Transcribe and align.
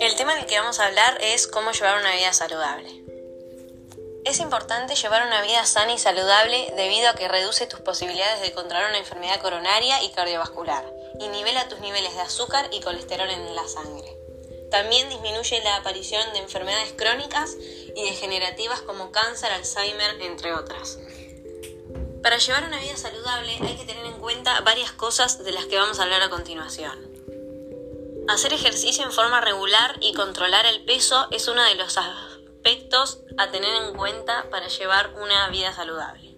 El 0.00 0.16
tema 0.16 0.34
del 0.34 0.44
que 0.46 0.58
vamos 0.58 0.78
a 0.78 0.86
hablar 0.86 1.16
es 1.22 1.46
cómo 1.46 1.72
llevar 1.72 2.00
una 2.00 2.14
vida 2.14 2.32
saludable. 2.34 2.90
Es 4.26 4.40
importante 4.40 4.94
llevar 4.94 5.26
una 5.26 5.40
vida 5.42 5.64
sana 5.64 5.94
y 5.94 5.98
saludable 5.98 6.72
debido 6.76 7.08
a 7.08 7.14
que 7.14 7.28
reduce 7.28 7.66
tus 7.66 7.80
posibilidades 7.80 8.42
de 8.42 8.52
contraer 8.52 8.88
una 8.88 8.98
enfermedad 8.98 9.40
coronaria 9.40 10.02
y 10.02 10.10
cardiovascular 10.10 10.84
y 11.18 11.28
nivela 11.28 11.68
tus 11.68 11.80
niveles 11.80 12.14
de 12.14 12.20
azúcar 12.20 12.68
y 12.70 12.80
colesterol 12.80 13.30
en 13.30 13.54
la 13.54 13.66
sangre. 13.66 14.18
También 14.70 15.08
disminuye 15.08 15.62
la 15.62 15.76
aparición 15.76 16.32
de 16.34 16.40
enfermedades 16.40 16.92
crónicas 16.92 17.56
y 17.94 18.04
degenerativas 18.04 18.82
como 18.82 19.12
cáncer, 19.12 19.50
Alzheimer, 19.52 20.20
entre 20.20 20.52
otras. 20.52 20.98
Para 22.24 22.38
llevar 22.38 22.64
una 22.64 22.80
vida 22.80 22.96
saludable 22.96 23.58
hay 23.60 23.76
que 23.76 23.84
tener 23.84 24.06
en 24.06 24.18
cuenta 24.18 24.58
varias 24.62 24.92
cosas 24.92 25.44
de 25.44 25.52
las 25.52 25.66
que 25.66 25.76
vamos 25.76 26.00
a 26.00 26.04
hablar 26.04 26.22
a 26.22 26.30
continuación. 26.30 26.98
Hacer 28.28 28.54
ejercicio 28.54 29.04
en 29.04 29.12
forma 29.12 29.42
regular 29.42 29.98
y 30.00 30.14
controlar 30.14 30.64
el 30.64 30.86
peso 30.86 31.28
es 31.32 31.48
uno 31.48 31.62
de 31.62 31.74
los 31.74 31.98
aspectos 31.98 33.20
a 33.36 33.50
tener 33.50 33.74
en 33.74 33.94
cuenta 33.94 34.48
para 34.50 34.68
llevar 34.68 35.12
una 35.20 35.50
vida 35.50 35.74
saludable. 35.74 36.34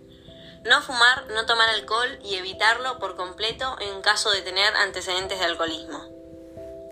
No 0.64 0.82
fumar, 0.82 1.28
no 1.28 1.46
tomar 1.46 1.68
alcohol 1.68 2.18
y 2.24 2.34
evitarlo 2.34 2.98
por 2.98 3.14
completo 3.14 3.76
en 3.78 4.02
caso 4.02 4.32
de 4.32 4.42
tener 4.42 4.74
antecedentes 4.74 5.38
de 5.38 5.44
alcoholismo. 5.44 6.04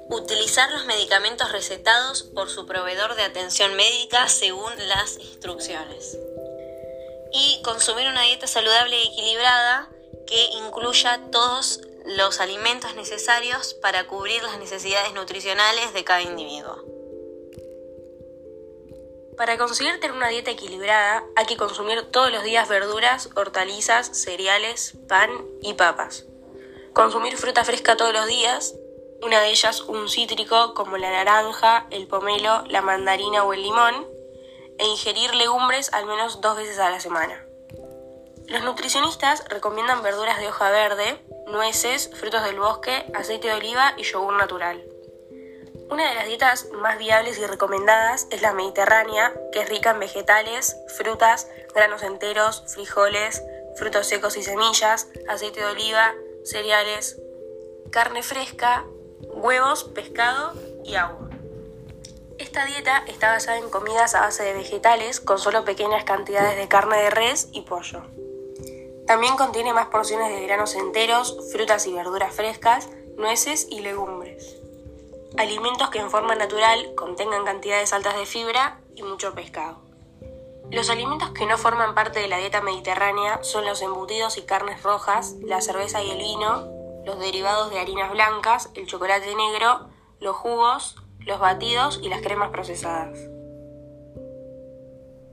Utilizar 0.09 0.71
los 0.71 0.87
medicamentos 0.87 1.51
recetados 1.51 2.23
por 2.23 2.49
su 2.49 2.65
proveedor 2.65 3.17
de 3.17 3.25
atención 3.25 3.75
médica 3.75 4.29
según 4.29 4.73
las 4.87 5.19
instrucciones. 5.19 6.17
Y 7.35 7.61
consumir 7.63 8.09
una 8.09 8.23
dieta 8.23 8.47
saludable 8.47 8.97
y 8.97 9.09
equilibrada 9.09 9.91
que 10.27 10.45
incluya 10.65 11.21
todos 11.31 11.81
los 12.07 12.41
alimentos 12.41 12.95
necesarios 12.95 13.75
para 13.75 14.07
cubrir 14.07 14.43
las 14.43 14.59
necesidades 14.59 15.13
nutricionales 15.13 15.93
de 15.93 16.05
cada 16.05 16.23
individuo. 16.23 16.83
Para 19.37 19.59
conseguir 19.59 19.99
tener 20.01 20.17
una 20.17 20.29
dieta 20.29 20.53
equilibrada 20.53 21.25
hay 21.35 21.47
que 21.47 21.57
consumir 21.57 22.03
todos 22.13 22.31
los 22.31 22.45
días 22.45 22.69
verduras, 22.69 23.29
hortalizas, 23.35 24.07
cereales, 24.17 24.95
pan 25.09 25.29
y 25.61 25.75
papas. 25.75 26.25
Consumir 26.93 27.37
fruta 27.37 27.65
fresca 27.65 27.97
todos 27.97 28.13
los 28.13 28.27
días 28.27 28.75
una 29.25 29.41
de 29.41 29.49
ellas 29.49 29.81
un 29.81 30.09
cítrico 30.09 30.75
como 30.75 30.99
la 30.99 31.11
naranja, 31.11 31.87
el 31.91 32.07
pomelo, 32.07 32.63
la 32.69 32.83
mandarina 32.83 33.43
o 33.45 33.55
el 33.55 33.63
limón, 33.63 34.07
e 34.79 34.87
ingerir 34.87 35.35
legumbres 35.35 35.93
al 35.93 36.07
menos 36.07 36.41
dos 36.41 36.57
veces 36.57 36.79
a 36.79 36.91
la 36.91 37.01
semana. 37.01 37.45
Los 38.47 38.63
nutricionistas 38.63 39.45
recomiendan 39.49 40.03
verduras 40.03 40.39
de 40.39 40.49
hoja 40.49 40.71
verde, 40.71 41.25
nueces, 41.47 42.11
frutos 42.15 42.45
del 42.45 42.59
bosque, 42.59 43.11
aceite 43.15 43.49
de 43.49 43.55
oliva 43.55 43.95
y 43.97 44.03
yogur 44.03 44.35
natural. 44.35 44.85
Una 45.91 46.09
de 46.09 46.15
las 46.15 46.27
dietas 46.27 46.69
más 46.73 46.99
viables 46.99 47.39
y 47.39 47.47
recomendadas 47.47 48.27
es 48.31 48.43
la 48.43 48.53
mediterránea, 48.53 49.33
que 49.53 49.61
es 49.61 49.69
rica 49.69 49.91
en 49.91 50.01
vegetales, 50.01 50.77
frutas, 50.97 51.49
granos 51.75 52.03
enteros, 52.03 52.65
frijoles, 52.69 53.43
frutos 53.77 54.07
secos 54.07 54.37
y 54.37 54.43
semillas, 54.43 55.09
aceite 55.29 55.61
de 55.61 55.67
oliva, 55.67 56.15
cereales, 56.45 57.21
carne 57.91 58.23
fresca, 58.23 58.85
huevos, 59.21 59.85
pescado 59.85 60.55
y 60.85 60.95
agua. 60.97 61.34
Esta 62.55 62.67
dieta 62.67 63.03
está 63.09 63.33
basada 63.33 63.59
en 63.59 63.69
comidas 63.69 64.15
a 64.15 64.21
base 64.21 64.45
de 64.45 64.53
vegetales 64.53 65.21
con 65.21 65.41
solo 65.41 65.65
pequeñas 65.65 66.05
cantidades 66.05 66.57
de 66.57 66.69
carne 66.69 66.99
de 66.99 67.11
res 67.11 67.49
y 67.51 67.63
pollo. 67.63 68.03
También 69.09 69.37
contiene 69.37 69.73
más 69.73 69.89
porciones 69.89 70.29
de 70.29 70.47
granos 70.47 70.77
enteros, 70.77 71.37
frutas 71.51 71.85
y 71.89 71.93
verduras 71.93 72.33
frescas, 72.33 72.91
nueces 73.17 73.67
y 73.69 73.81
legumbres. 73.81 74.55
Alimentos 75.37 75.91
que 75.91 75.99
en 75.99 76.13
forma 76.13 76.37
natural 76.37 76.95
contengan 76.95 77.45
cantidades 77.45 77.93
altas 77.93 78.17
de 78.17 78.25
fibra 78.25 78.79
y 78.95 79.03
mucho 79.03 79.35
pescado. 79.35 79.81
Los 80.71 80.91
alimentos 80.91 81.31
que 81.31 81.47
no 81.47 81.59
forman 81.59 81.97
parte 81.97 82.21
de 82.21 82.29
la 82.29 82.39
dieta 82.39 82.61
mediterránea 82.61 83.43
son 83.43 83.65
los 83.65 83.83
embutidos 83.83 84.39
y 84.39 84.43
carnes 84.43 84.81
rojas, 84.85 85.35
la 85.41 85.61
cerveza 85.61 86.05
y 86.05 86.11
el 86.13 86.19
vino, 86.19 86.69
los 87.05 87.19
derivados 87.19 87.71
de 87.71 87.81
harinas 87.81 88.13
blancas, 88.13 88.71
el 88.75 88.87
chocolate 88.87 89.35
negro, 89.35 89.89
los 90.21 90.37
jugos, 90.37 91.04
los 91.27 91.41
batidos 91.41 92.01
y 92.03 92.09
las 92.09 92.21
cremas 92.21 92.51
procesadas. 92.51 93.19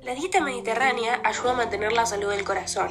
La 0.01 0.15
dieta 0.15 0.41
mediterránea 0.41 1.21
ayuda 1.23 1.51
a 1.51 1.55
mantener 1.55 1.91
la 1.91 2.05
salud 2.05 2.29
del 2.29 2.43
corazón. 2.43 2.89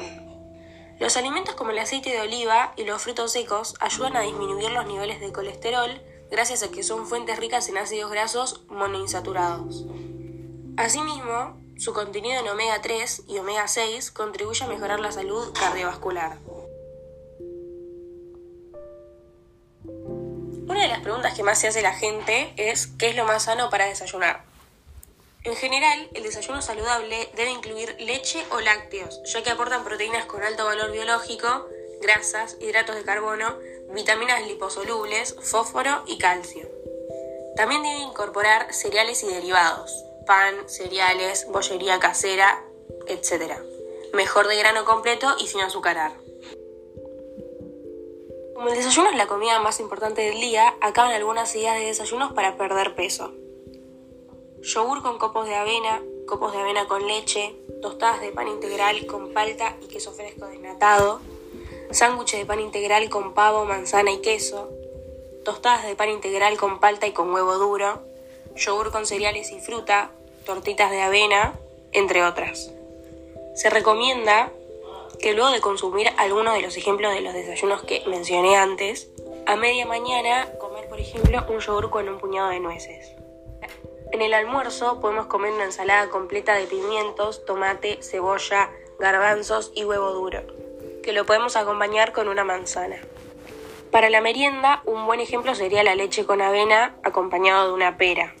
Los 0.99 1.17
alimentos 1.17 1.55
como 1.55 1.71
el 1.71 1.79
aceite 1.79 2.11
de 2.11 2.21
oliva 2.21 2.73
y 2.77 2.83
los 2.83 3.01
frutos 3.01 3.31
secos 3.31 3.75
ayudan 3.79 4.15
a 4.15 4.21
disminuir 4.21 4.71
los 4.71 4.85
niveles 4.85 5.19
de 5.19 5.33
colesterol 5.33 6.01
gracias 6.29 6.63
a 6.63 6.71
que 6.71 6.83
son 6.83 7.07
fuentes 7.07 7.37
ricas 7.37 7.67
en 7.69 7.77
ácidos 7.77 8.11
grasos 8.11 8.63
monoinsaturados. 8.69 9.85
Asimismo, 10.77 11.59
su 11.77 11.93
contenido 11.93 12.39
en 12.39 12.47
omega 12.47 12.81
3 12.81 13.23
y 13.27 13.39
omega 13.39 13.67
6 13.67 14.11
contribuye 14.11 14.63
a 14.63 14.67
mejorar 14.67 14.99
la 14.99 15.11
salud 15.11 15.51
cardiovascular. 15.53 16.37
Las 20.91 21.01
preguntas 21.01 21.33
que 21.33 21.43
más 21.43 21.57
se 21.57 21.69
hace 21.69 21.81
la 21.81 21.93
gente 21.93 22.53
es 22.57 22.87
¿qué 22.99 23.09
es 23.09 23.15
lo 23.15 23.25
más 23.25 23.43
sano 23.43 23.69
para 23.69 23.85
desayunar? 23.85 24.43
En 25.43 25.55
general, 25.55 26.09
el 26.13 26.23
desayuno 26.23 26.61
saludable 26.61 27.29
debe 27.35 27.49
incluir 27.49 27.95
leche 27.99 28.45
o 28.51 28.59
lácteos, 28.59 29.21
ya 29.23 29.41
que 29.41 29.49
aportan 29.49 29.83
proteínas 29.83 30.25
con 30.25 30.43
alto 30.43 30.65
valor 30.65 30.91
biológico, 30.91 31.67
grasas, 32.01 32.57
hidratos 32.59 32.95
de 32.95 33.03
carbono, 33.03 33.57
vitaminas 33.93 34.45
liposolubles, 34.45 35.35
fósforo 35.41 36.03
y 36.07 36.17
calcio. 36.17 36.69
También 37.55 37.81
debe 37.83 37.99
incorporar 37.99 38.73
cereales 38.73 39.23
y 39.23 39.27
derivados, 39.27 40.05
pan, 40.27 40.67
cereales, 40.67 41.47
bollería 41.47 41.99
casera, 41.99 42.63
etc. 43.07 43.53
Mejor 44.13 44.47
de 44.47 44.57
grano 44.57 44.83
completo 44.83 45.35
y 45.39 45.47
sin 45.47 45.61
azucarar. 45.61 46.11
Como 48.61 48.69
el 48.69 48.77
desayuno 48.77 49.09
es 49.09 49.17
la 49.17 49.25
comida 49.25 49.59
más 49.59 49.79
importante 49.79 50.21
del 50.21 50.39
día, 50.39 50.75
acaban 50.81 51.13
algunas 51.13 51.55
ideas 51.55 51.79
de 51.79 51.85
desayunos 51.85 52.33
para 52.33 52.57
perder 52.57 52.93
peso. 52.93 53.33
Yogur 54.61 55.01
con 55.01 55.17
copos 55.17 55.47
de 55.47 55.55
avena, 55.55 55.99
copos 56.27 56.53
de 56.53 56.59
avena 56.59 56.85
con 56.85 57.07
leche, 57.07 57.55
tostadas 57.81 58.21
de 58.21 58.31
pan 58.31 58.47
integral 58.47 59.07
con 59.07 59.33
palta 59.33 59.77
y 59.81 59.87
queso 59.87 60.11
fresco 60.11 60.45
desnatado, 60.45 61.21
sándwiches 61.89 62.39
de 62.39 62.45
pan 62.45 62.59
integral 62.59 63.09
con 63.09 63.33
pavo, 63.33 63.65
manzana 63.65 64.11
y 64.11 64.21
queso, 64.21 64.69
tostadas 65.43 65.87
de 65.87 65.95
pan 65.95 66.09
integral 66.09 66.55
con 66.59 66.79
palta 66.79 67.07
y 67.07 67.13
con 67.13 67.33
huevo 67.33 67.55
duro, 67.55 68.03
yogur 68.55 68.91
con 68.91 69.07
cereales 69.07 69.49
y 69.51 69.59
fruta, 69.59 70.11
tortitas 70.45 70.91
de 70.91 71.01
avena, 71.01 71.55
entre 71.93 72.23
otras. 72.23 72.71
Se 73.55 73.71
recomienda 73.71 74.51
que 75.21 75.33
luego 75.33 75.51
de 75.51 75.61
consumir 75.61 76.09
algunos 76.17 76.55
de 76.55 76.61
los 76.61 76.75
ejemplos 76.77 77.13
de 77.13 77.21
los 77.21 77.33
desayunos 77.33 77.83
que 77.83 78.03
mencioné 78.07 78.57
antes, 78.57 79.09
a 79.45 79.55
media 79.55 79.85
mañana 79.85 80.51
comer 80.59 80.87
por 80.89 80.99
ejemplo 80.99 81.45
un 81.47 81.59
yogur 81.59 81.89
con 81.89 82.09
un 82.09 82.17
puñado 82.17 82.49
de 82.49 82.59
nueces. 82.59 83.13
En 84.11 84.21
el 84.21 84.33
almuerzo 84.33 84.99
podemos 84.99 85.27
comer 85.27 85.53
una 85.53 85.65
ensalada 85.65 86.09
completa 86.09 86.55
de 86.55 86.65
pimientos, 86.65 87.45
tomate, 87.45 87.99
cebolla, 88.01 88.69
garbanzos 88.99 89.71
y 89.75 89.85
huevo 89.85 90.11
duro, 90.11 90.41
que 91.03 91.13
lo 91.13 91.25
podemos 91.25 91.55
acompañar 91.55 92.11
con 92.11 92.27
una 92.27 92.43
manzana. 92.43 92.97
Para 93.91 94.09
la 94.09 94.21
merienda, 94.21 94.81
un 94.85 95.05
buen 95.05 95.19
ejemplo 95.19 95.53
sería 95.53 95.83
la 95.83 95.95
leche 95.95 96.25
con 96.25 96.41
avena 96.41 96.95
acompañado 97.03 97.67
de 97.67 97.73
una 97.73 97.97
pera. 97.97 98.35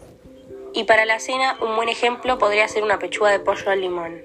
Y 0.73 0.85
para 0.85 1.05
la 1.05 1.19
cena, 1.19 1.57
un 1.61 1.75
buen 1.75 1.89
ejemplo 1.89 2.37
podría 2.37 2.67
ser 2.67 2.83
una 2.83 2.99
pechuga 2.99 3.29
de 3.29 3.39
pollo 3.39 3.69
al 3.69 3.81
limón. 3.81 4.21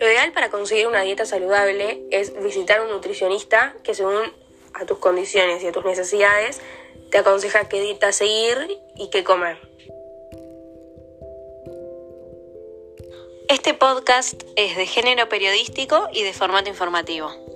Lo 0.00 0.06
ideal 0.06 0.32
para 0.32 0.48
conseguir 0.48 0.86
una 0.86 1.02
dieta 1.02 1.26
saludable 1.26 2.04
es 2.10 2.32
visitar 2.40 2.80
un 2.80 2.90
nutricionista 2.90 3.74
que 3.82 3.94
según 3.94 4.32
a 4.74 4.86
tus 4.86 4.98
condiciones 4.98 5.62
y 5.62 5.66
a 5.66 5.72
tus 5.72 5.84
necesidades 5.84 6.60
te 7.10 7.18
aconseja 7.18 7.68
qué 7.68 7.80
dieta 7.80 8.12
seguir 8.12 8.78
y 8.94 9.10
qué 9.10 9.24
comer. 9.24 9.58
Este 13.48 13.74
podcast 13.74 14.42
es 14.56 14.76
de 14.76 14.86
género 14.86 15.28
periodístico 15.28 16.08
y 16.12 16.22
de 16.22 16.32
formato 16.32 16.68
informativo. 16.68 17.47